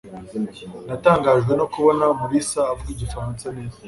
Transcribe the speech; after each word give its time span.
natangajwe 0.87 1.51
no 1.59 1.65
kubona 1.73 2.05
mulisa 2.19 2.59
avuga 2.71 2.89
igifaransa 2.95 3.45
neza 3.55 3.77